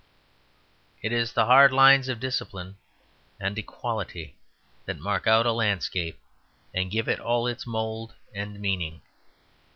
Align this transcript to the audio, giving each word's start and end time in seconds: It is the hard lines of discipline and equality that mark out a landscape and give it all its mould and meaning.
It 1.03 1.11
is 1.11 1.31
the 1.33 1.45
hard 1.45 1.71
lines 1.71 2.07
of 2.09 2.19
discipline 2.19 2.77
and 3.39 3.55
equality 3.59 4.35
that 4.87 4.97
mark 4.97 5.27
out 5.27 5.45
a 5.45 5.51
landscape 5.51 6.17
and 6.73 6.89
give 6.89 7.07
it 7.07 7.19
all 7.19 7.45
its 7.45 7.67
mould 7.67 8.15
and 8.33 8.59
meaning. 8.59 9.03